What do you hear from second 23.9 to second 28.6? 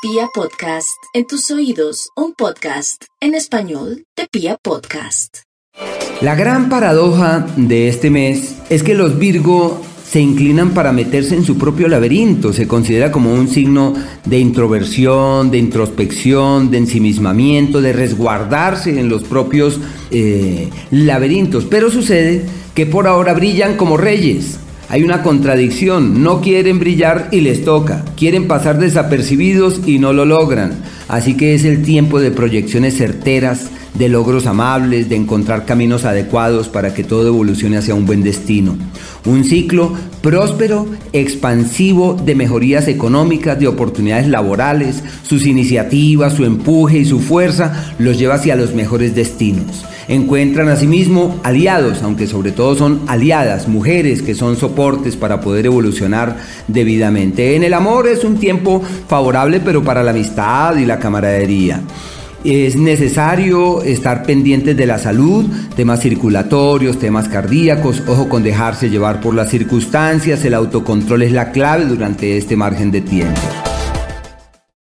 reyes. Hay una contradicción, no quieren brillar y les toca, quieren